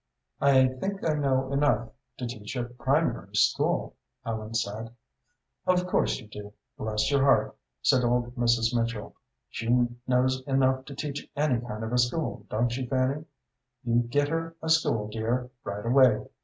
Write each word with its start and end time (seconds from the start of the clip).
"I 0.39 0.65
think 0.65 1.03
I 1.07 1.13
know 1.13 1.53
enough 1.53 1.89
to 2.17 2.25
teach 2.25 2.55
a 2.55 2.63
primary 2.63 3.35
school," 3.35 3.95
Ellen 4.25 4.55
said. 4.55 4.95
"Of 5.67 5.85
course 5.85 6.17
you 6.19 6.25
do, 6.25 6.53
bless 6.75 7.11
your 7.11 7.21
heart," 7.23 7.55
said 7.83 8.03
old 8.03 8.35
Mrs. 8.35 8.73
Mitchell. 8.75 9.15
"She 9.51 9.69
knows 10.07 10.41
enough 10.47 10.85
to 10.85 10.95
teach 10.95 11.29
any 11.35 11.59
kind 11.59 11.83
of 11.83 11.93
a 11.93 11.99
school, 11.99 12.47
don't 12.49 12.69
she, 12.69 12.87
Fanny? 12.87 13.25
You 13.83 13.99
get 13.99 14.27
her 14.29 14.55
a 14.59 14.69
school, 14.69 15.07
dear, 15.07 15.51
right 15.63 15.85
away." 15.85 16.23